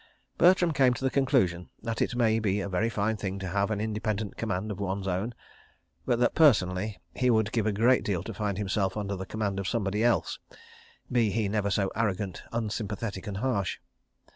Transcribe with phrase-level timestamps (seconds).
[0.39, 3.69] Bertram came to the conclusion that it may be a very fine thing to have
[3.69, 5.35] an independent command of one's own,
[6.07, 9.59] but that personally he would give a great deal to find himself under the command
[9.59, 13.77] of somebody else—be he never so arrogant, unsympathetic and harsh.